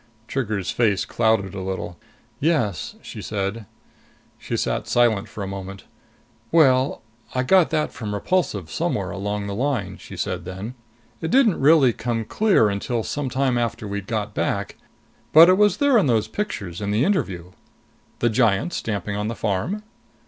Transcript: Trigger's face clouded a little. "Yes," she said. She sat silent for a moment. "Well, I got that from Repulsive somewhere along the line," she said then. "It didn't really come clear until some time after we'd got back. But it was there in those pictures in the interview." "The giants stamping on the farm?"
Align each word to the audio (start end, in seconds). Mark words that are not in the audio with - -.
Trigger's 0.27 0.71
face 0.71 1.05
clouded 1.05 1.53
a 1.53 1.61
little. 1.61 1.99
"Yes," 2.39 2.95
she 3.03 3.21
said. 3.21 3.67
She 4.39 4.57
sat 4.57 4.87
silent 4.87 5.27
for 5.29 5.43
a 5.43 5.47
moment. 5.47 5.83
"Well, 6.51 7.03
I 7.35 7.43
got 7.43 7.69
that 7.69 7.91
from 7.93 8.15
Repulsive 8.15 8.71
somewhere 8.71 9.11
along 9.11 9.45
the 9.45 9.53
line," 9.53 9.97
she 9.99 10.17
said 10.17 10.43
then. 10.43 10.73
"It 11.21 11.29
didn't 11.29 11.59
really 11.61 11.93
come 11.93 12.25
clear 12.25 12.67
until 12.67 13.03
some 13.03 13.29
time 13.29 13.59
after 13.59 13.87
we'd 13.87 14.07
got 14.07 14.33
back. 14.33 14.75
But 15.33 15.49
it 15.49 15.57
was 15.59 15.77
there 15.77 15.99
in 15.99 16.07
those 16.07 16.27
pictures 16.27 16.81
in 16.81 16.89
the 16.89 17.05
interview." 17.05 17.51
"The 18.17 18.29
giants 18.31 18.77
stamping 18.77 19.15
on 19.15 19.27
the 19.27 19.35
farm?" 19.35 19.83